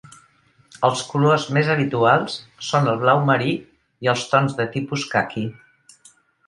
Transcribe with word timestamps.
Els 0.87 1.03
colors 1.09 1.45
més 1.57 1.69
habituals 1.75 2.39
són 2.71 2.91
el 2.95 2.99
blau 3.05 3.23
marí 3.31 3.55
i 4.07 4.13
els 4.17 4.29
tons 4.35 4.61
de 4.63 4.69
tipus 4.79 5.07
caqui. 5.17 5.51